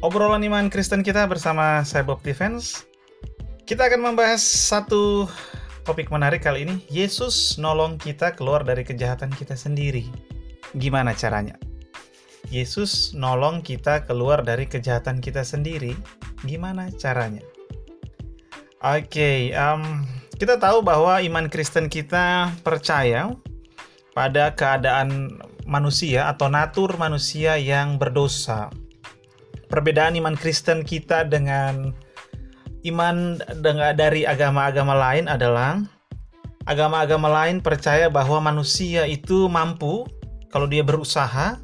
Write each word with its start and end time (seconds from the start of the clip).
obrolan 0.00 0.40
iman 0.48 0.72
Kristen 0.72 1.04
kita 1.04 1.28
bersama 1.28 1.84
saya 1.84 2.00
Bob 2.04 2.24
Defense. 2.24 2.88
Kita 3.68 3.86
akan 3.86 4.12
membahas 4.12 4.40
satu 4.40 5.28
topik 5.84 6.08
menarik 6.08 6.42
kali 6.42 6.64
ini. 6.64 6.80
Yesus 6.88 7.60
nolong 7.60 8.00
kita 8.00 8.34
keluar 8.34 8.64
dari 8.64 8.82
kejahatan 8.82 9.30
kita 9.30 9.54
sendiri. 9.54 10.08
Gimana 10.74 11.12
caranya? 11.12 11.54
Yesus 12.48 13.12
nolong 13.12 13.60
kita 13.60 14.08
keluar 14.08 14.42
dari 14.42 14.64
kejahatan 14.66 15.20
kita 15.20 15.44
sendiri. 15.44 15.94
Gimana 16.42 16.88
caranya? 16.96 17.44
Oke, 18.80 19.12
okay, 19.12 19.38
um, 19.52 20.08
kita 20.40 20.56
tahu 20.56 20.80
bahwa 20.80 21.20
iman 21.20 21.52
Kristen 21.52 21.92
kita 21.92 22.48
percaya 22.64 23.28
pada 24.16 24.56
keadaan 24.56 25.36
manusia 25.68 26.32
atau 26.32 26.48
natur 26.48 26.96
manusia 26.96 27.60
yang 27.60 28.00
berdosa 28.00 28.72
perbedaan 29.70 30.18
iman 30.18 30.34
Kristen 30.34 30.82
kita 30.82 31.24
dengan 31.24 31.94
iman 32.82 33.38
dengan 33.62 33.94
dari 33.94 34.26
agama-agama 34.26 34.92
lain 34.92 35.30
adalah 35.30 35.78
agama-agama 36.66 37.30
lain 37.30 37.62
percaya 37.62 38.10
bahwa 38.10 38.42
manusia 38.42 39.06
itu 39.06 39.46
mampu 39.46 40.04
kalau 40.50 40.66
dia 40.66 40.82
berusaha 40.82 41.56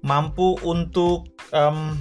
mampu 0.00 0.54
untuk 0.62 1.26
um, 1.50 1.98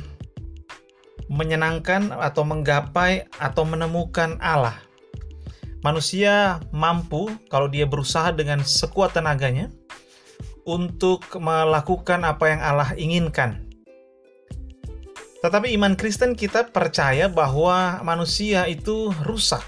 menyenangkan 1.27 2.13
atau 2.13 2.47
menggapai 2.47 3.27
atau 3.41 3.67
menemukan 3.67 4.39
Allah. 4.39 4.79
Manusia 5.83 6.61
mampu 6.73 7.29
kalau 7.51 7.67
dia 7.67 7.83
berusaha 7.83 8.31
dengan 8.31 8.63
sekuat 8.63 9.17
tenaganya 9.17 9.73
untuk 10.67 11.23
melakukan 11.37 12.27
apa 12.27 12.45
yang 12.51 12.61
Allah 12.63 12.91
inginkan 12.97 13.66
tetapi 15.41 15.73
iman 15.77 15.93
Kristen 15.93 16.33
kita 16.33 16.73
percaya 16.73 17.29
bahwa 17.29 18.01
manusia 18.01 18.65
itu 18.65 19.13
rusak, 19.21 19.61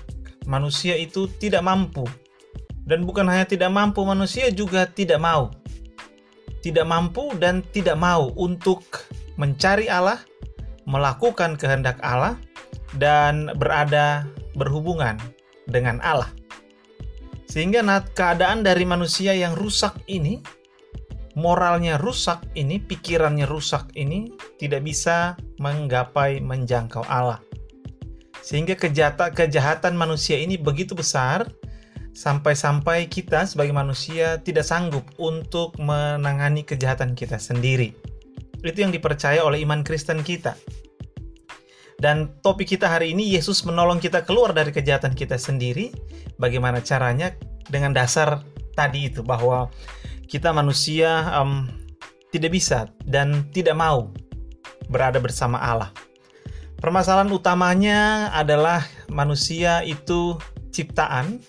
manusia 0.49 0.97
itu 0.97 1.29
tidak 1.37 1.61
mampu. 1.61 2.09
Dan 2.89 3.05
bukan 3.05 3.29
hanya 3.29 3.45
tidak 3.45 3.69
mampu, 3.69 4.01
manusia 4.01 4.49
juga 4.49 4.89
tidak 4.89 5.21
mau. 5.21 5.53
Tidak 6.65 6.83
mampu 6.89 7.37
dan 7.37 7.61
tidak 7.69 8.01
mau 8.01 8.33
untuk 8.33 8.81
mencari 9.37 9.85
Allah, 9.85 10.17
melakukan 10.89 11.53
kehendak 11.53 12.01
Allah, 12.01 12.33
dan 12.97 13.53
berada 13.61 14.25
berhubungan 14.57 15.21
dengan 15.69 16.01
Allah. 16.01 16.33
Sehingga 17.45 17.85
keadaan 18.17 18.65
dari 18.65 18.89
manusia 18.89 19.37
yang 19.37 19.53
rusak 19.53 20.01
ini 20.09 20.41
moralnya 21.37 21.95
rusak 22.01 22.41
ini, 22.57 22.81
pikirannya 22.81 23.45
rusak 23.45 23.93
ini 23.95 24.33
tidak 24.59 24.83
bisa 24.83 25.39
menggapai 25.57 26.43
menjangkau 26.43 27.07
Allah. 27.07 27.39
Sehingga 28.43 28.75
kejahatan, 28.75 29.31
kejahatan 29.31 29.95
manusia 29.95 30.35
ini 30.35 30.59
begitu 30.59 30.93
besar 30.93 31.47
sampai-sampai 32.11 33.07
kita 33.07 33.47
sebagai 33.47 33.71
manusia 33.71 34.43
tidak 34.43 34.67
sanggup 34.67 35.07
untuk 35.15 35.75
menangani 35.79 36.67
kejahatan 36.67 37.15
kita 37.15 37.39
sendiri. 37.39 37.95
Itu 38.59 38.83
yang 38.83 38.91
dipercaya 38.91 39.39
oleh 39.39 39.63
iman 39.63 39.87
Kristen 39.87 40.19
kita. 40.19 40.59
Dan 41.99 42.31
topik 42.39 42.75
kita 42.75 42.87
hari 42.87 43.11
ini 43.11 43.35
Yesus 43.35 43.67
menolong 43.67 43.99
kita 43.99 44.23
keluar 44.23 44.55
dari 44.55 44.71
kejahatan 44.71 45.15
kita 45.15 45.35
sendiri. 45.35 45.91
Bagaimana 46.39 46.79
caranya? 46.79 47.35
Dengan 47.67 47.91
dasar 47.91 48.39
tadi 48.71 49.11
itu 49.11 49.19
bahwa 49.19 49.67
kita 50.31 50.55
manusia 50.55 51.27
um, 51.35 51.67
tidak 52.31 52.55
bisa 52.55 52.87
dan 53.03 53.45
tidak 53.51 53.75
mau 53.75 54.09
berada 54.87 55.19
bersama 55.19 55.59
Allah. 55.59 55.91
Permasalahan 56.79 57.27
utamanya 57.35 58.31
adalah 58.31 58.87
manusia 59.11 59.83
itu 59.83 60.39
ciptaan 60.71 61.43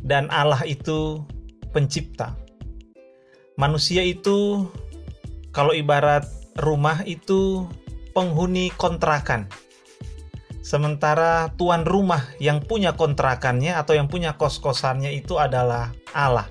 dan 0.00 0.32
Allah 0.32 0.64
itu 0.64 1.20
pencipta. 1.76 2.32
Manusia 3.60 4.00
itu 4.00 4.64
kalau 5.52 5.76
ibarat 5.76 6.24
rumah 6.56 7.04
itu 7.04 7.68
penghuni 8.16 8.72
kontrakan. 8.72 9.44
Sementara 10.64 11.52
tuan 11.54 11.84
rumah 11.84 12.24
yang 12.40 12.64
punya 12.64 12.96
kontrakannya 12.96 13.76
atau 13.76 13.92
yang 13.92 14.08
punya 14.08 14.34
kos-kosannya 14.40 15.12
itu 15.14 15.36
adalah 15.36 15.92
Allah. 16.16 16.48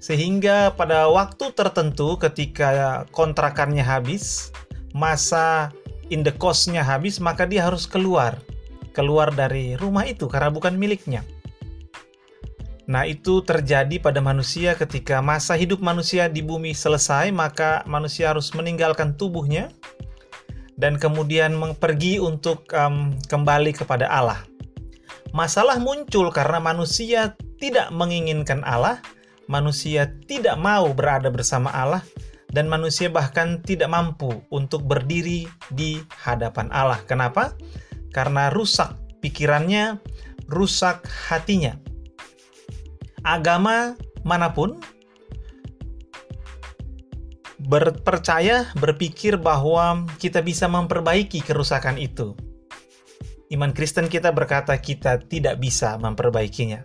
Sehingga 0.00 0.74
pada 0.74 1.06
waktu 1.12 1.52
tertentu 1.54 2.16
ketika 2.18 3.04
kontrakannya 3.12 3.84
habis, 3.84 4.50
masa 4.98 5.70
in 6.10 6.26
the 6.26 6.34
cost-nya 6.34 6.82
habis, 6.82 7.22
maka 7.22 7.46
dia 7.46 7.62
harus 7.62 7.86
keluar. 7.86 8.42
Keluar 8.90 9.30
dari 9.30 9.78
rumah 9.78 10.02
itu 10.10 10.26
karena 10.26 10.50
bukan 10.50 10.74
miliknya. 10.74 11.22
Nah, 12.88 13.04
itu 13.04 13.44
terjadi 13.44 14.00
pada 14.00 14.18
manusia 14.18 14.72
ketika 14.74 15.20
masa 15.20 15.54
hidup 15.54 15.78
manusia 15.78 16.26
di 16.26 16.40
bumi 16.40 16.72
selesai, 16.72 17.28
maka 17.30 17.84
manusia 17.84 18.32
harus 18.32 18.50
meninggalkan 18.56 19.12
tubuhnya 19.14 19.68
dan 20.80 20.96
kemudian 20.96 21.52
pergi 21.76 22.16
untuk 22.16 22.64
um, 22.72 23.12
kembali 23.28 23.76
kepada 23.76 24.08
Allah. 24.08 24.40
Masalah 25.36 25.76
muncul 25.76 26.32
karena 26.32 26.56
manusia 26.64 27.36
tidak 27.60 27.92
menginginkan 27.92 28.64
Allah, 28.64 29.04
manusia 29.44 30.08
tidak 30.24 30.56
mau 30.56 30.88
berada 30.96 31.28
bersama 31.28 31.68
Allah 31.68 32.00
dan 32.58 32.66
manusia 32.66 33.06
bahkan 33.06 33.62
tidak 33.62 33.86
mampu 33.86 34.42
untuk 34.50 34.82
berdiri 34.82 35.46
di 35.70 36.02
hadapan 36.10 36.66
Allah. 36.74 36.98
Kenapa? 37.06 37.54
Karena 38.10 38.50
rusak 38.50 38.98
pikirannya, 39.22 40.02
rusak 40.50 41.06
hatinya. 41.06 41.78
Agama 43.22 43.94
mana 44.26 44.50
pun 44.50 44.82
berpercaya, 47.70 48.66
berpikir 48.74 49.38
bahwa 49.38 50.02
kita 50.18 50.42
bisa 50.42 50.66
memperbaiki 50.66 51.46
kerusakan 51.46 51.94
itu. 51.94 52.34
Iman 53.54 53.70
Kristen 53.70 54.10
kita 54.10 54.34
berkata 54.34 54.74
kita 54.82 55.22
tidak 55.30 55.62
bisa 55.62 55.94
memperbaikinya 55.94 56.82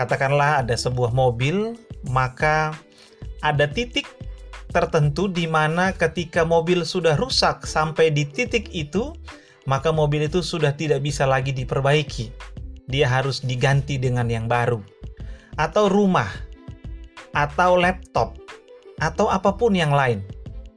katakanlah 0.00 0.64
ada 0.64 0.72
sebuah 0.80 1.12
mobil, 1.12 1.76
maka 2.08 2.72
ada 3.44 3.68
titik 3.68 4.08
tertentu 4.70 5.26
di 5.26 5.50
mana 5.50 5.92
ketika 5.92 6.46
mobil 6.46 6.86
sudah 6.86 7.18
rusak 7.18 7.66
sampai 7.66 8.14
di 8.14 8.24
titik 8.24 8.70
itu, 8.70 9.12
maka 9.68 9.90
mobil 9.90 10.30
itu 10.30 10.40
sudah 10.40 10.72
tidak 10.72 11.04
bisa 11.04 11.26
lagi 11.28 11.52
diperbaiki. 11.52 12.32
Dia 12.90 13.06
harus 13.06 13.42
diganti 13.42 13.98
dengan 13.98 14.26
yang 14.30 14.46
baru. 14.50 14.82
Atau 15.58 15.90
rumah, 15.90 16.30
atau 17.36 17.76
laptop, 17.78 18.38
atau 18.98 19.30
apa 19.30 19.54
pun 19.54 19.74
yang 19.74 19.94
lain. 19.94 20.22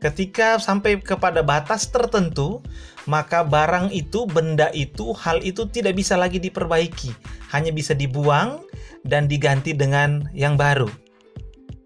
Ketika 0.03 0.59
sampai 0.59 0.99
kepada 0.99 1.39
batas 1.39 1.87
tertentu, 1.87 2.59
maka 3.07 3.39
barang 3.47 3.87
itu, 3.95 4.27
benda 4.27 4.67
itu, 4.75 5.15
hal 5.15 5.39
itu 5.39 5.63
tidak 5.71 5.95
bisa 5.95 6.19
lagi 6.19 6.43
diperbaiki, 6.43 7.15
hanya 7.55 7.71
bisa 7.71 7.95
dibuang 7.95 8.59
dan 9.07 9.31
diganti 9.31 9.71
dengan 9.71 10.27
yang 10.35 10.59
baru. 10.59 10.91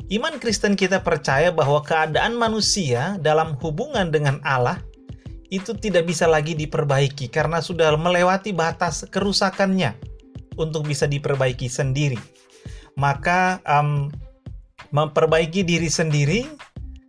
Iman 0.07 0.39
Kristen 0.39 0.79
kita 0.79 1.03
percaya 1.03 1.51
bahwa 1.51 1.83
keadaan 1.83 2.39
manusia 2.39 3.19
dalam 3.19 3.59
hubungan 3.59 4.07
dengan 4.07 4.39
Allah 4.47 4.79
itu 5.51 5.75
tidak 5.75 6.07
bisa 6.07 6.23
lagi 6.27 6.55
diperbaiki 6.55 7.27
karena 7.27 7.59
sudah 7.59 7.91
melewati 7.99 8.55
batas 8.55 9.03
kerusakannya 9.11 9.95
untuk 10.55 10.87
bisa 10.87 11.07
diperbaiki 11.11 11.67
sendiri. 11.67 12.15
Maka 12.95 13.59
um, 13.67 14.07
memperbaiki 14.95 15.67
diri 15.67 15.91
sendiri, 15.91 16.47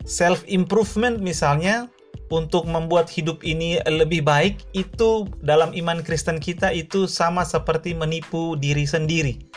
self 0.03 0.43
improvement 0.51 1.23
misalnya 1.23 1.87
untuk 2.35 2.67
membuat 2.67 3.07
hidup 3.07 3.47
ini 3.47 3.79
lebih 3.87 4.27
baik 4.27 4.59
itu 4.75 5.31
dalam 5.41 5.71
iman 5.71 6.03
Kristen 6.03 6.43
kita 6.43 6.75
itu 6.75 7.07
sama 7.07 7.47
seperti 7.47 7.95
menipu 7.95 8.59
diri 8.59 8.85
sendiri 8.85 9.49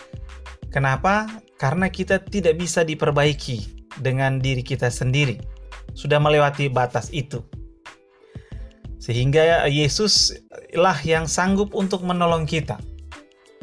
Kenapa? 0.71 1.27
Karena 1.62 1.94
kita 1.94 2.18
tidak 2.18 2.58
bisa 2.58 2.81
diperbaiki 2.81 3.86
dengan 4.02 4.42
diri 4.42 4.66
kita 4.66 4.90
sendiri. 4.90 5.38
Sudah 5.94 6.18
melewati 6.18 6.74
batas 6.74 7.13
itu. 7.13 7.46
Sehingga 8.98 9.69
Yesus 9.69 10.34
lah 10.74 10.98
yang 11.06 11.30
sanggup 11.30 11.78
untuk 11.78 12.02
menolong 12.02 12.50
kita. 12.50 12.81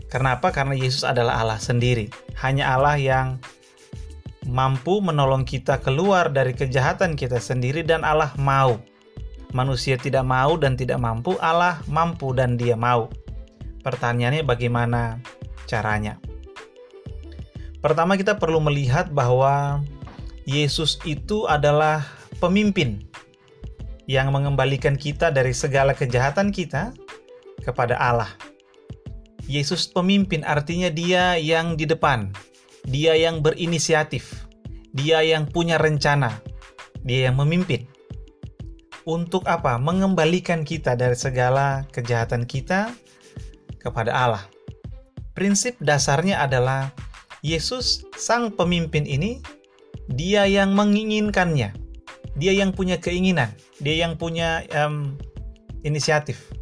Kenapa? 0.06 0.55
Karena 0.55 0.79
Yesus 0.79 1.03
adalah 1.03 1.43
Allah 1.43 1.59
sendiri. 1.59 2.06
Hanya 2.39 2.71
Allah 2.71 2.95
yang 3.03 3.43
mampu 4.47 5.03
menolong 5.03 5.43
kita 5.43 5.83
keluar 5.83 6.31
dari 6.31 6.55
kejahatan 6.55 7.19
kita 7.19 7.43
sendiri 7.43 7.83
dan 7.83 8.06
Allah 8.06 8.31
mau. 8.39 8.79
Manusia 9.50 9.99
tidak 9.99 10.23
mau 10.23 10.55
dan 10.55 10.79
tidak 10.79 11.03
mampu, 11.03 11.35
Allah 11.43 11.83
mampu 11.91 12.31
dan 12.31 12.55
dia 12.55 12.79
mau. 12.79 13.11
Pertanyaannya 13.83 14.47
bagaimana 14.47 15.19
caranya? 15.67 16.27
Pertama 17.78 18.19
kita 18.19 18.34
perlu 18.34 18.58
melihat 18.58 19.14
bahwa 19.14 19.82
Yesus 20.48 20.98
itu 21.06 21.46
adalah 21.46 22.02
pemimpin. 22.42 23.04
yang 24.08 24.32
mengembalikan 24.32 24.96
kita 24.96 25.28
dari 25.28 25.52
segala 25.52 25.92
kejahatan 25.92 26.48
kita 26.48 26.96
kepada 27.60 27.92
Allah. 28.00 28.32
Yesus 29.44 29.84
pemimpin 29.84 30.40
artinya 30.48 30.88
dia 30.88 31.36
yang 31.36 31.76
di 31.76 31.84
depan, 31.84 32.32
dia 32.88 33.12
yang 33.20 33.44
berinisiatif, 33.44 34.48
dia 34.96 35.20
yang 35.20 35.44
punya 35.44 35.76
rencana, 35.76 36.40
dia 37.04 37.28
yang 37.28 37.36
memimpin. 37.36 37.84
Untuk 39.04 39.44
apa? 39.44 39.76
Mengembalikan 39.76 40.64
kita 40.64 40.96
dari 40.96 41.16
segala 41.16 41.84
kejahatan 41.92 42.48
kita 42.48 42.92
kepada 43.76 44.12
Allah. 44.12 44.44
Prinsip 45.36 45.76
dasarnya 45.84 46.40
adalah 46.44 46.92
Yesus, 47.49 48.05
sang 48.21 48.53
pemimpin 48.53 49.09
ini, 49.09 49.41
dia 50.12 50.45
yang 50.45 50.77
menginginkannya, 50.77 51.73
dia 52.37 52.53
yang 52.53 52.77
punya 52.77 53.00
keinginan, 53.00 53.49
dia 53.81 54.05
yang 54.05 54.21
punya 54.21 54.69
um, 54.77 55.17
inisiatif. 55.81 56.53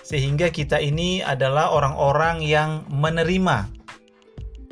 Sehingga 0.00 0.48
kita 0.48 0.80
ini 0.80 1.20
adalah 1.20 1.68
orang-orang 1.68 2.40
yang 2.40 2.88
menerima 2.88 3.68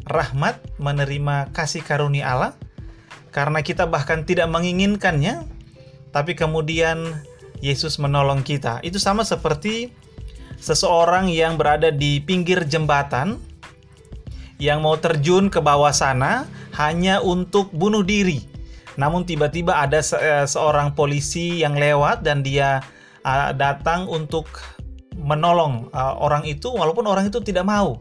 rahmat, 0.09 0.56
menerima 0.81 1.53
kasih 1.53 1.85
karunia 1.85 2.33
Allah, 2.33 2.53
karena 3.29 3.61
kita 3.61 3.85
bahkan 3.85 4.25
tidak 4.25 4.49
menginginkannya, 4.49 5.44
tapi 6.17 6.33
kemudian 6.33 7.21
Yesus 7.61 8.00
menolong 8.00 8.41
kita. 8.41 8.81
Itu 8.81 8.97
sama 8.97 9.29
seperti 9.29 9.93
seseorang 10.56 11.29
yang 11.29 11.61
berada 11.61 11.93
di 11.93 12.25
pinggir 12.25 12.65
jembatan 12.65 13.37
yang 14.56 14.81
mau 14.81 14.97
terjun 14.97 15.53
ke 15.53 15.61
bawah 15.61 15.93
sana 15.93 16.49
hanya 16.76 17.20
untuk 17.20 17.73
bunuh 17.73 18.05
diri. 18.05 18.44
Namun 18.97 19.29
tiba-tiba 19.29 19.76
ada 19.76 20.00
se 20.00 20.17
eh, 20.17 20.49
seorang 20.49 20.97
polisi 20.97 21.61
yang 21.61 21.76
lewat 21.76 22.25
dan 22.25 22.41
dia 22.41 22.81
uh, 23.29 23.53
datang 23.53 24.08
untuk 24.08 24.49
menolong 25.17 25.93
uh, 25.93 26.17
orang 26.17 26.49
itu 26.49 26.73
walaupun 26.73 27.05
orang 27.05 27.29
itu 27.29 27.41
tidak 27.44 27.69
mau 27.69 28.00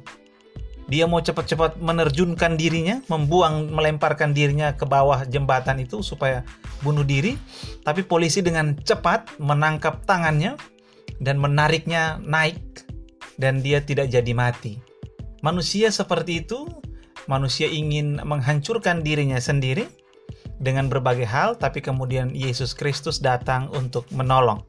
dia 0.86 1.10
mau 1.10 1.18
cepat-cepat 1.18 1.82
menerjunkan 1.82 2.62
dirinya, 2.62 3.02
membuang, 3.10 3.74
melemparkan 3.74 4.38
dirinya 4.38 4.78
ke 4.78 4.86
bawah 4.86 5.26
jembatan 5.26 5.82
itu 5.82 6.06
supaya 6.06 6.46
bunuh 6.86 7.02
diri. 7.02 7.34
Tapi 7.82 8.06
polisi 8.06 8.46
dengan 8.46 8.78
cepat 8.78 9.42
menangkap 9.42 10.06
tangannya 10.06 10.54
dan 11.18 11.42
menariknya 11.42 12.22
naik 12.22 12.86
dan 13.42 13.66
dia 13.66 13.82
tidak 13.82 14.14
jadi 14.14 14.32
mati. 14.38 14.78
Manusia 15.46 15.94
seperti 15.94 16.42
itu, 16.42 16.66
manusia 17.30 17.70
ingin 17.70 18.18
menghancurkan 18.26 19.06
dirinya 19.06 19.38
sendiri 19.38 19.86
dengan 20.58 20.90
berbagai 20.90 21.30
hal, 21.30 21.54
tapi 21.62 21.86
kemudian 21.86 22.34
Yesus 22.34 22.74
Kristus 22.74 23.22
datang 23.22 23.70
untuk 23.78 24.10
menolong. 24.10 24.66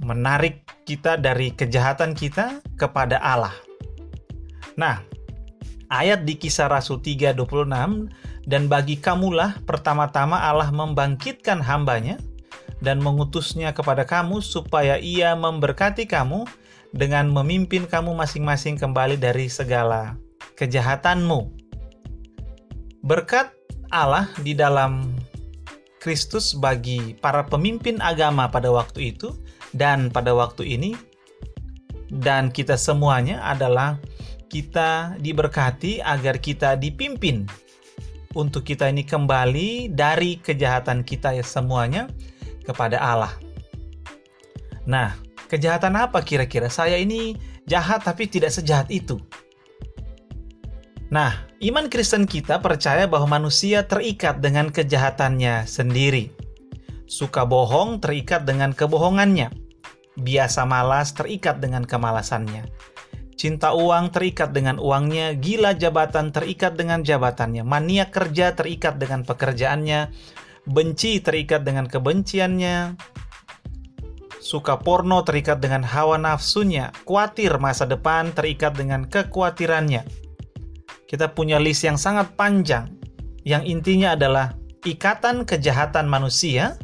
Menarik 0.00 0.64
kita 0.88 1.20
dari 1.20 1.52
kejahatan 1.52 2.16
kita 2.16 2.64
kepada 2.80 3.20
Allah 3.20 3.52
Nah, 4.76 5.00
ayat 5.88 6.28
di 6.28 6.36
kisah 6.36 6.68
Rasul 6.68 7.00
3.26, 7.00 8.12
dan 8.46 8.68
bagi 8.68 9.00
kamulah 9.00 9.58
pertama-tama 9.64 10.38
Allah 10.38 10.68
membangkitkan 10.70 11.64
hambanya 11.64 12.20
dan 12.84 13.00
mengutusnya 13.00 13.72
kepada 13.72 14.04
kamu 14.04 14.44
supaya 14.44 15.00
ia 15.00 15.32
memberkati 15.34 16.04
kamu 16.06 16.44
dengan 16.96 17.28
memimpin 17.28 17.84
kamu 17.84 18.16
masing-masing 18.16 18.80
kembali 18.80 19.20
dari 19.20 19.52
segala 19.52 20.16
kejahatanmu. 20.56 21.52
Berkat 23.04 23.52
Allah 23.92 24.26
di 24.40 24.56
dalam 24.56 25.14
Kristus 26.00 26.56
bagi 26.56 27.14
para 27.20 27.44
pemimpin 27.44 28.00
agama 28.00 28.48
pada 28.48 28.72
waktu 28.72 29.14
itu 29.14 29.36
dan 29.76 30.08
pada 30.08 30.32
waktu 30.32 30.64
ini 30.64 30.96
dan 32.10 32.50
kita 32.50 32.78
semuanya 32.78 33.42
adalah 33.44 34.00
kita 34.46 35.18
diberkati 35.18 36.00
agar 36.00 36.38
kita 36.38 36.78
dipimpin 36.78 37.44
untuk 38.38 38.62
kita 38.62 38.86
ini 38.86 39.02
kembali 39.02 39.90
dari 39.90 40.38
kejahatan 40.38 41.02
kita 41.02 41.34
ya 41.34 41.42
semuanya 41.42 42.06
kepada 42.62 43.00
Allah. 43.02 43.34
Nah, 44.86 45.25
kejahatan 45.46 45.94
apa 45.96 46.22
kira-kira? 46.22 46.68
Saya 46.68 46.98
ini 46.98 47.38
jahat 47.64 48.02
tapi 48.04 48.26
tidak 48.26 48.52
sejahat 48.52 48.90
itu. 48.90 49.18
Nah, 51.06 51.46
iman 51.62 51.86
Kristen 51.86 52.26
kita 52.26 52.58
percaya 52.58 53.06
bahwa 53.06 53.38
manusia 53.38 53.86
terikat 53.86 54.42
dengan 54.42 54.74
kejahatannya 54.74 55.64
sendiri. 55.64 56.34
Suka 57.06 57.46
bohong 57.46 58.02
terikat 58.02 58.42
dengan 58.42 58.74
kebohongannya. 58.74 59.54
Biasa 60.18 60.66
malas 60.66 61.12
terikat 61.14 61.60
dengan 61.60 61.84
kemalasannya 61.84 62.66
Cinta 63.36 63.76
uang 63.76 64.16
terikat 64.16 64.56
dengan 64.56 64.80
uangnya, 64.80 65.36
gila 65.36 65.76
jabatan 65.76 66.32
terikat 66.32 66.72
dengan 66.72 67.04
jabatannya, 67.04 67.68
mania 67.68 68.08
kerja 68.08 68.56
terikat 68.56 68.96
dengan 68.96 69.28
pekerjaannya, 69.28 70.08
benci 70.64 71.20
terikat 71.20 71.60
dengan 71.60 71.84
kebenciannya, 71.84 72.96
suka 74.46 74.78
porno 74.78 75.26
terikat 75.26 75.58
dengan 75.58 75.82
hawa 75.82 76.14
nafsunya, 76.14 76.94
khawatir 77.02 77.58
masa 77.58 77.82
depan 77.82 78.30
terikat 78.30 78.78
dengan 78.78 79.02
kekhawatirannya. 79.10 80.06
Kita 81.10 81.34
punya 81.34 81.58
list 81.58 81.82
yang 81.82 81.98
sangat 81.98 82.38
panjang, 82.38 82.94
yang 83.42 83.66
intinya 83.66 84.14
adalah 84.14 84.54
ikatan 84.86 85.42
kejahatan 85.42 86.06
manusia 86.06 86.78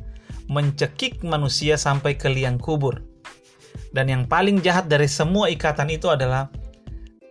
mencekik 0.50 1.22
manusia 1.22 1.78
sampai 1.78 2.18
ke 2.18 2.26
liang 2.26 2.58
kubur. 2.58 2.98
Dan 3.94 4.10
yang 4.10 4.24
paling 4.26 4.58
jahat 4.58 4.90
dari 4.90 5.06
semua 5.06 5.46
ikatan 5.46 5.86
itu 5.86 6.10
adalah 6.10 6.50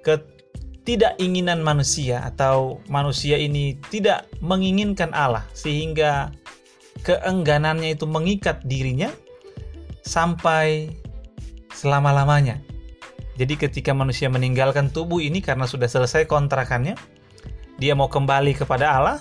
ketidakinginan 0.07 1.59
manusia 1.59 2.23
atau 2.23 2.79
manusia 2.87 3.35
ini 3.35 3.75
tidak 3.91 4.31
menginginkan 4.39 5.11
Allah 5.11 5.43
sehingga 5.51 6.31
keengganannya 7.03 7.97
itu 7.97 8.05
mengikat 8.05 8.61
dirinya 8.65 9.09
sampai 10.01 10.91
selama-lamanya. 11.73 12.59
Jadi 13.39 13.57
ketika 13.57 13.95
manusia 13.95 14.27
meninggalkan 14.27 14.91
tubuh 14.91 15.23
ini 15.23 15.41
karena 15.41 15.65
sudah 15.65 15.87
selesai 15.87 16.27
kontrakannya, 16.29 16.93
dia 17.81 17.97
mau 17.97 18.05
kembali 18.11 18.53
kepada 18.53 18.85
Allah, 18.93 19.17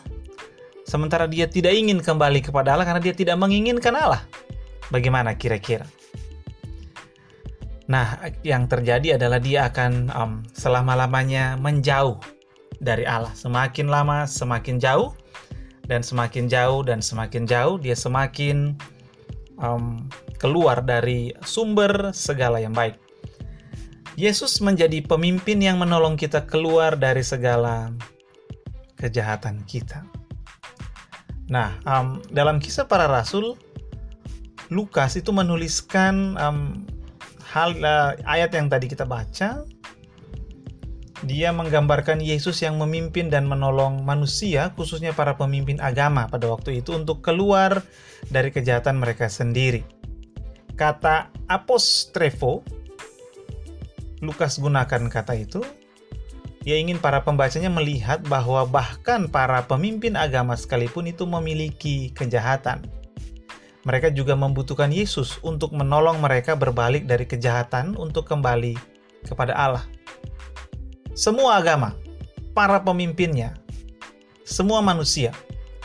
sementara 0.85 1.25
dia 1.25 1.49
tidak 1.49 1.73
ingin 1.73 2.03
kembali 2.05 2.45
kepada 2.45 2.77
Allah 2.77 2.85
karena 2.85 3.01
dia 3.01 3.15
tidak 3.17 3.41
menginginkan 3.41 3.97
Allah. 3.97 4.21
Bagaimana 4.91 5.39
kira-kira? 5.39 5.87
Nah, 7.91 8.23
yang 8.47 8.71
terjadi 8.71 9.19
adalah 9.19 9.43
dia 9.43 9.67
akan 9.67 9.93
um, 10.15 10.33
selama-lamanya 10.55 11.59
menjauh 11.59 12.23
dari 12.79 13.03
Allah. 13.03 13.35
Semakin 13.35 13.91
lama, 13.91 14.31
semakin 14.31 14.79
jauh, 14.79 15.11
dan 15.91 16.07
semakin 16.07 16.47
jauh, 16.47 16.87
dan 16.87 17.03
semakin 17.03 17.51
jauh, 17.51 17.83
dia 17.83 17.99
semakin 17.99 18.79
um, 19.61 20.09
keluar 20.41 20.83
dari 20.83 21.37
sumber 21.45 22.11
segala 22.17 22.59
yang 22.59 22.73
baik. 22.73 22.97
Yesus 24.19 24.59
menjadi 24.61 25.01
pemimpin 25.07 25.63
yang 25.63 25.81
menolong 25.81 26.19
kita 26.19 26.45
keluar 26.45 26.99
dari 26.99 27.25
segala 27.25 27.95
kejahatan 29.01 29.65
kita. 29.65 30.05
Nah, 31.49 31.79
um, 31.89 32.21
dalam 32.29 32.61
kisah 32.61 32.85
para 32.85 33.09
rasul, 33.09 33.57
Lukas 34.69 35.17
itu 35.17 35.35
menuliskan 35.35 36.37
um, 36.39 36.87
hal 37.43 37.75
uh, 37.83 38.15
ayat 38.23 38.55
yang 38.55 38.71
tadi 38.71 38.87
kita 38.87 39.03
baca 39.03 39.67
dia 41.27 41.53
menggambarkan 41.53 42.21
Yesus 42.21 42.61
yang 42.65 42.81
memimpin 42.81 43.29
dan 43.29 43.45
menolong 43.45 44.05
manusia, 44.05 44.73
khususnya 44.77 45.13
para 45.13 45.37
pemimpin 45.37 45.77
agama 45.81 46.29
pada 46.29 46.49
waktu 46.49 46.81
itu 46.81 46.97
untuk 46.97 47.21
keluar 47.21 47.85
dari 48.33 48.49
kejahatan 48.49 48.97
mereka 48.97 49.29
sendiri. 49.29 49.85
Kata 50.77 51.29
apostrefo, 51.45 52.65
Lukas 54.25 54.61
gunakan 54.61 55.09
kata 55.09 55.37
itu, 55.37 55.61
ia 56.65 56.77
ingin 56.77 57.01
para 57.01 57.25
pembacanya 57.25 57.73
melihat 57.73 58.21
bahwa 58.29 58.65
bahkan 58.69 59.29
para 59.29 59.65
pemimpin 59.65 60.17
agama 60.17 60.57
sekalipun 60.57 61.09
itu 61.09 61.25
memiliki 61.25 62.13
kejahatan 62.13 63.01
mereka 63.85 64.13
juga 64.13 64.37
membutuhkan 64.37 64.93
Yesus 64.93 65.41
untuk 65.41 65.73
menolong 65.73 66.21
mereka 66.21 66.53
berbalik 66.53 67.09
dari 67.09 67.25
kejahatan 67.25 67.97
untuk 67.97 68.29
kembali 68.29 68.77
kepada 69.25 69.57
Allah. 69.57 69.85
Semua 71.15 71.59
agama, 71.59 71.99
para 72.55 72.79
pemimpinnya, 72.79 73.59
semua 74.47 74.79
manusia, 74.79 75.35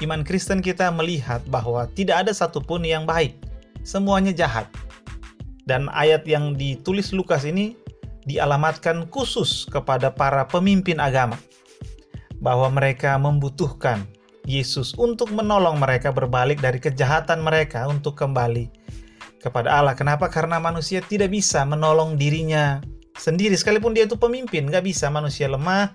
iman 0.01 0.21
Kristen 0.21 0.61
kita 0.61 0.93
melihat 0.93 1.41
bahwa 1.49 1.89
tidak 1.97 2.25
ada 2.25 2.31
satupun 2.33 2.85
yang 2.85 3.09
baik, 3.09 3.33
semuanya 3.81 4.29
jahat. 4.29 4.69
Dan 5.65 5.89
ayat 5.89 6.29
yang 6.29 6.53
ditulis 6.53 7.09
Lukas 7.09 7.41
ini 7.41 7.73
dialamatkan 8.29 9.09
khusus 9.09 9.65
kepada 9.65 10.13
para 10.13 10.45
pemimpin 10.45 11.01
agama, 11.01 11.41
bahwa 12.37 12.69
mereka 12.69 13.17
membutuhkan 13.17 14.05
Yesus 14.45 14.93
untuk 14.93 15.33
menolong 15.33 15.81
mereka 15.81 16.13
berbalik 16.13 16.61
dari 16.61 16.77
kejahatan 16.77 17.41
mereka 17.41 17.89
untuk 17.89 18.13
kembali 18.13 18.69
kepada 19.41 19.73
Allah. 19.73 19.97
Kenapa? 19.97 20.29
Karena 20.29 20.61
manusia 20.61 21.01
tidak 21.01 21.33
bisa 21.33 21.65
menolong 21.65 22.13
dirinya 22.13 22.77
sendiri. 23.17 23.55
Sekalipun 23.55 23.95
dia 23.95 24.05
itu 24.05 24.19
pemimpin, 24.19 24.67
nggak 24.67 24.85
bisa. 24.85 25.07
Manusia 25.09 25.49
lemah, 25.49 25.91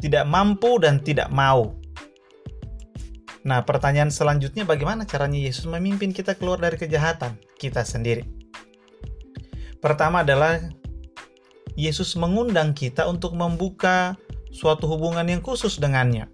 tidak 0.00 0.24
mampu, 0.26 0.80
dan 0.80 1.02
tidak 1.02 1.28
mau. 1.28 1.76
Nah, 3.40 3.64
pertanyaan 3.64 4.12
selanjutnya 4.12 4.68
bagaimana 4.68 5.08
caranya 5.08 5.40
Yesus 5.40 5.64
memimpin 5.64 6.12
kita 6.12 6.36
keluar 6.36 6.60
dari 6.60 6.76
kejahatan 6.76 7.40
kita 7.56 7.80
sendiri? 7.88 8.28
Pertama 9.80 10.20
adalah 10.20 10.60
Yesus 11.72 12.12
mengundang 12.20 12.76
kita 12.76 13.08
untuk 13.08 13.32
membuka 13.32 14.20
suatu 14.52 14.84
hubungan 14.84 15.24
yang 15.24 15.40
khusus 15.40 15.80
dengannya. 15.80 16.28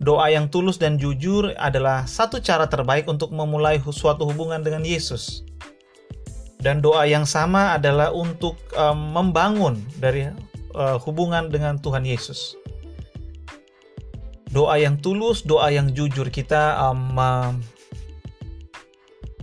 Doa 0.00 0.32
yang 0.32 0.48
tulus 0.48 0.80
dan 0.80 0.96
jujur 0.96 1.52
adalah 1.60 2.08
satu 2.08 2.40
cara 2.40 2.64
terbaik 2.64 3.04
untuk 3.04 3.36
memulai 3.36 3.76
suatu 3.84 4.24
hubungan 4.24 4.64
dengan 4.64 4.80
Yesus. 4.80 5.44
Dan 6.60 6.84
doa 6.84 7.08
yang 7.08 7.24
sama 7.24 7.80
adalah 7.80 8.12
untuk 8.12 8.60
um, 8.76 9.16
membangun 9.16 9.80
dari 9.96 10.28
uh, 10.76 11.00
hubungan 11.00 11.48
dengan 11.48 11.80
Tuhan 11.80 12.04
Yesus. 12.04 12.56
Doa 14.52 14.76
yang 14.76 15.00
tulus, 15.00 15.40
doa 15.40 15.72
yang 15.72 15.88
jujur 15.96 16.28
kita 16.28 16.76
um, 16.84 17.16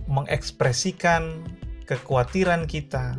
mengekspresikan 0.06 1.42
kekhawatiran 1.88 2.68
kita, 2.68 3.16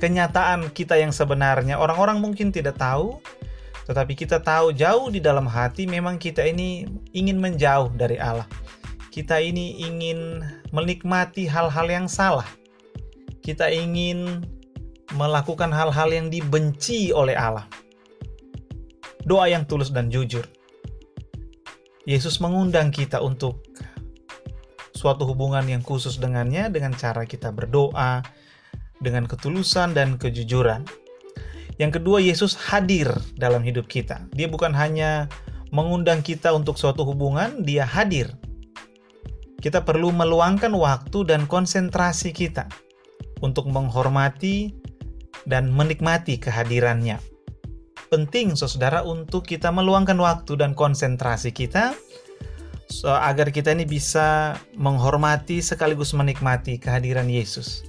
kenyataan 0.00 0.72
kita 0.72 0.96
yang 0.96 1.12
sebenarnya. 1.12 1.76
Orang-orang 1.76 2.18
mungkin 2.18 2.48
tidak 2.50 2.80
tahu, 2.80 3.20
tetapi 3.84 4.16
kita 4.16 4.40
tahu 4.40 4.72
jauh 4.72 5.12
di 5.12 5.20
dalam 5.20 5.44
hati 5.44 5.84
memang 5.84 6.16
kita 6.16 6.42
ini 6.42 6.88
ingin 7.12 7.38
menjauh 7.38 7.92
dari 7.94 8.16
Allah. 8.16 8.48
Kita 9.12 9.36
ini 9.36 9.84
ingin 9.84 10.40
menikmati 10.72 11.44
hal-hal 11.44 11.84
yang 11.84 12.08
salah. 12.08 12.48
Kita 13.42 13.66
ingin 13.66 14.46
melakukan 15.18 15.74
hal-hal 15.74 16.14
yang 16.14 16.30
dibenci 16.30 17.10
oleh 17.10 17.34
Allah. 17.34 17.66
Doa 19.26 19.50
yang 19.50 19.66
tulus 19.66 19.90
dan 19.90 20.08
jujur. 20.14 20.46
Yesus 22.06 22.38
mengundang 22.38 22.94
kita 22.94 23.18
untuk 23.18 23.66
suatu 24.94 25.26
hubungan 25.26 25.66
yang 25.66 25.82
khusus 25.82 26.22
dengannya 26.22 26.70
dengan 26.70 26.94
cara 26.94 27.26
kita 27.26 27.50
berdoa 27.50 28.22
dengan 29.02 29.26
ketulusan 29.26 29.90
dan 29.90 30.18
kejujuran. 30.22 30.86
Yang 31.82 31.98
kedua, 31.98 32.22
Yesus 32.22 32.54
hadir 32.54 33.10
dalam 33.34 33.66
hidup 33.66 33.90
kita. 33.90 34.22
Dia 34.38 34.46
bukan 34.46 34.70
hanya 34.70 35.26
mengundang 35.74 36.22
kita 36.22 36.54
untuk 36.54 36.78
suatu 36.78 37.02
hubungan, 37.02 37.66
dia 37.66 37.82
hadir. 37.82 38.30
Kita 39.58 39.82
perlu 39.82 40.14
meluangkan 40.14 40.70
waktu 40.74 41.26
dan 41.26 41.50
konsentrasi 41.50 42.30
kita 42.30 42.70
untuk 43.42 43.68
menghormati 43.68 44.72
dan 45.44 45.68
menikmati 45.68 46.38
kehadirannya. 46.38 47.18
Penting, 48.08 48.54
saudara, 48.54 49.02
untuk 49.02 49.44
kita 49.48 49.72
meluangkan 49.74 50.16
waktu 50.20 50.60
dan 50.60 50.76
konsentrasi 50.76 51.50
kita 51.50 51.96
so, 52.92 53.10
agar 53.10 53.48
kita 53.48 53.72
ini 53.72 53.88
bisa 53.88 54.54
menghormati 54.76 55.64
sekaligus 55.64 56.12
menikmati 56.12 56.76
kehadiran 56.76 57.26
Yesus. 57.26 57.82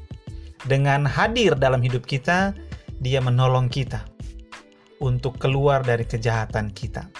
Dengan 0.63 1.03
hadir 1.03 1.59
dalam 1.59 1.83
hidup 1.83 2.07
kita, 2.07 2.55
dia 3.03 3.19
menolong 3.19 3.67
kita 3.67 4.07
untuk 5.03 5.35
keluar 5.35 5.83
dari 5.83 6.07
kejahatan 6.07 6.71
kita. 6.71 7.11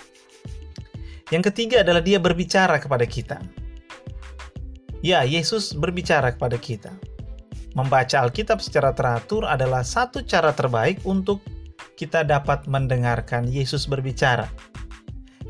Yang 1.28 1.52
ketiga 1.52 1.84
adalah 1.84 2.00
Dia 2.00 2.24
berbicara 2.24 2.80
kepada 2.80 3.04
kita. 3.04 3.44
Ya, 5.04 5.28
Yesus 5.28 5.76
berbicara 5.76 6.32
kepada 6.32 6.56
kita. 6.56 6.96
Membaca 7.74 8.22
Alkitab 8.22 8.62
secara 8.62 8.94
teratur 8.94 9.46
adalah 9.50 9.82
satu 9.82 10.22
cara 10.22 10.54
terbaik 10.54 11.02
untuk 11.06 11.42
kita 11.98 12.22
dapat 12.22 12.70
mendengarkan 12.70 13.50
Yesus 13.50 13.90
berbicara. 13.90 14.46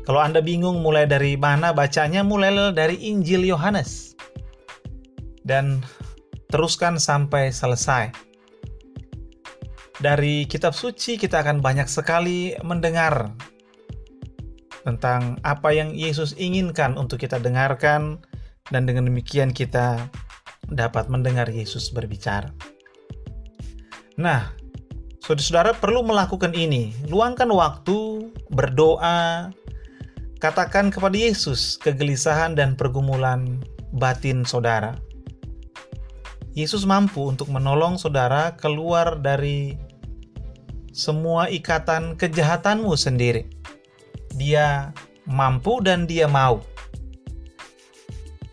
Kalau 0.04 0.20
Anda 0.20 0.44
bingung 0.44 0.84
mulai 0.84 1.08
dari 1.08 1.36
mana 1.36 1.72
bacanya, 1.72 2.24
mulailah 2.24 2.72
dari 2.76 2.96
Injil 3.00 3.44
Yohanes. 3.44 4.16
Dan 5.44 5.84
teruskan 6.48 6.96
sampai 6.96 7.52
selesai 7.52 8.34
dari 10.04 10.44
kitab 10.44 10.74
suci 10.74 11.16
kita 11.16 11.40
akan 11.40 11.62
banyak 11.62 11.86
sekali 11.86 12.52
mendengar 12.60 13.32
tentang 14.84 15.40
apa 15.48 15.72
yang 15.72 15.96
Yesus 15.96 16.36
inginkan 16.36 16.98
untuk 17.00 17.24
kita 17.24 17.40
dengarkan 17.40 18.20
dan 18.68 18.84
dengan 18.84 19.08
demikian 19.08 19.48
kita 19.48 20.04
dapat 20.70 21.12
mendengar 21.12 21.48
Yesus 21.50 21.90
berbicara. 21.92 22.52
Nah, 24.14 24.54
saudara-saudara 25.20 25.74
perlu 25.76 26.06
melakukan 26.06 26.54
ini. 26.54 26.94
Luangkan 27.10 27.50
waktu, 27.50 28.30
berdoa, 28.52 29.50
katakan 30.38 30.92
kepada 30.92 31.16
Yesus 31.16 31.80
kegelisahan 31.80 32.54
dan 32.54 32.76
pergumulan 32.76 33.58
batin 33.96 34.44
saudara. 34.44 34.94
Yesus 36.54 36.86
mampu 36.86 37.26
untuk 37.26 37.50
menolong 37.50 37.98
saudara 37.98 38.54
keluar 38.54 39.18
dari 39.18 39.74
semua 40.94 41.50
ikatan 41.50 42.14
kejahatanmu 42.14 42.94
sendiri. 42.94 43.50
Dia 44.38 44.94
mampu 45.26 45.82
dan 45.82 46.06
dia 46.06 46.30
mau. 46.30 46.62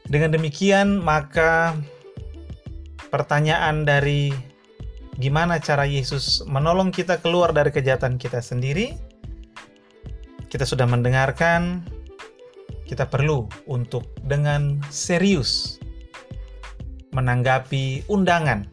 Dengan 0.10 0.34
demikian, 0.34 0.98
maka 0.98 1.78
pertanyaan 3.12 3.84
dari 3.84 4.32
gimana 5.20 5.60
cara 5.60 5.84
Yesus 5.86 6.42
menolong 6.48 6.90
kita 6.90 7.20
keluar 7.20 7.52
dari 7.52 7.70
kejahatan 7.70 8.16
kita 8.16 8.40
sendiri, 8.40 8.96
kita 10.48 10.64
sudah 10.64 10.88
mendengarkan, 10.88 11.84
kita 12.88 13.06
perlu 13.06 13.46
untuk 13.68 14.08
dengan 14.26 14.80
serius 14.90 15.78
menanggapi 17.12 18.08
undangan, 18.08 18.72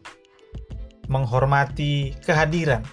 menghormati 1.11 2.15
kehadiran, 2.23 2.87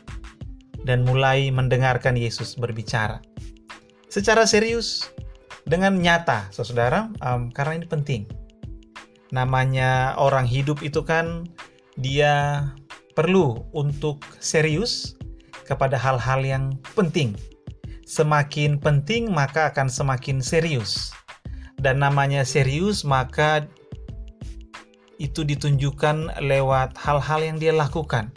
dan 0.82 1.06
mulai 1.06 1.50
mendengarkan 1.54 2.18
Yesus 2.18 2.58
berbicara. 2.58 3.22
Secara 4.10 4.46
serius, 4.46 5.10
dengan 5.66 5.98
nyata, 5.98 6.50
saudara, 6.54 7.10
um, 7.22 7.50
karena 7.50 7.82
ini 7.82 7.86
penting. 7.90 8.22
Namanya 9.34 10.14
orang 10.18 10.46
hidup 10.46 10.82
itu 10.82 11.02
kan 11.02 11.46
dia 11.98 12.62
perlu 13.16 13.64
untuk 13.72 14.22
serius 14.38 15.16
kepada 15.66 15.98
hal-hal 15.98 16.44
yang 16.44 16.64
penting. 16.94 17.34
Semakin 18.06 18.78
penting 18.78 19.32
maka 19.34 19.72
akan 19.74 19.90
semakin 19.90 20.38
serius. 20.38 21.10
Dan 21.76 22.00
namanya 22.00 22.46
serius 22.46 23.02
maka 23.02 23.66
itu 25.16 25.42
ditunjukkan 25.42 26.40
lewat 26.44 26.96
hal-hal 26.96 27.40
yang 27.40 27.56
dia 27.56 27.72
lakukan 27.72 28.28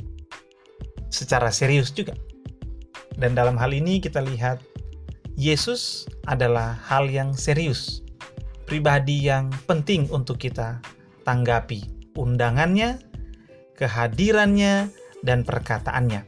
secara 1.11 1.51
serius 1.51 1.91
juga. 1.91 2.15
Dan 3.19 3.35
dalam 3.35 3.59
hal 3.59 3.75
ini 3.75 3.99
kita 3.99 4.23
lihat 4.23 4.63
Yesus 5.35 6.07
adalah 6.27 6.75
hal 6.87 7.07
yang 7.11 7.35
serius, 7.35 8.03
pribadi 8.69 9.25
yang 9.25 9.49
penting 9.65 10.05
untuk 10.13 10.37
kita 10.37 10.77
tanggapi 11.25 12.13
undangannya, 12.13 13.01
kehadirannya, 13.73 14.93
dan 15.25 15.41
perkataannya. 15.41 16.21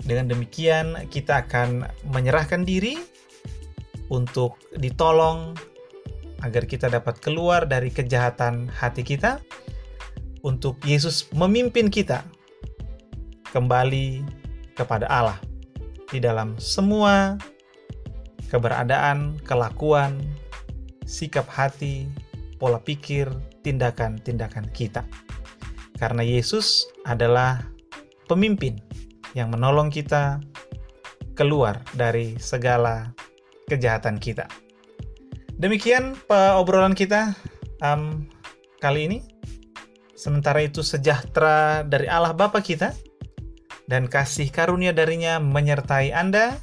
Dengan 0.00 0.32
demikian, 0.32 1.04
kita 1.12 1.44
akan 1.44 1.84
menyerahkan 2.08 2.64
diri 2.64 2.96
untuk 4.08 4.56
ditolong 4.80 5.52
agar 6.40 6.64
kita 6.64 6.88
dapat 6.88 7.20
keluar 7.20 7.68
dari 7.68 7.92
kejahatan 7.92 8.72
hati 8.72 9.04
kita 9.04 9.44
untuk 10.40 10.80
Yesus 10.88 11.28
memimpin 11.36 11.92
kita 11.92 12.24
kembali 13.52 14.24
kepada 14.72 15.04
Allah 15.12 15.36
di 16.08 16.16
dalam 16.16 16.56
semua 16.56 17.36
keberadaan, 18.48 19.36
kelakuan, 19.44 20.18
sikap 21.10 21.50
hati, 21.50 22.06
pola 22.62 22.78
pikir, 22.78 23.26
tindakan-tindakan 23.66 24.70
kita. 24.70 25.02
Karena 25.98 26.22
Yesus 26.22 26.86
adalah 27.02 27.66
pemimpin 28.30 28.78
yang 29.34 29.50
menolong 29.50 29.90
kita 29.90 30.38
keluar 31.34 31.82
dari 31.98 32.38
segala 32.38 33.10
kejahatan 33.66 34.22
kita. 34.22 34.46
Demikian 35.58 36.16
obrolan 36.30 36.94
kita 36.94 37.34
um, 37.82 38.24
kali 38.78 39.10
ini. 39.10 39.18
Sementara 40.16 40.60
itu 40.60 40.84
sejahtera 40.84 41.80
dari 41.84 42.04
Allah 42.04 42.36
Bapa 42.36 42.60
kita 42.60 42.92
dan 43.88 44.04
kasih 44.04 44.52
karunia 44.52 44.92
darinya 44.92 45.40
menyertai 45.40 46.12
Anda 46.12 46.60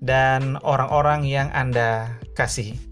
dan 0.00 0.56
orang-orang 0.64 1.28
yang 1.28 1.48
Anda 1.52 2.16
kasihi. 2.32 2.85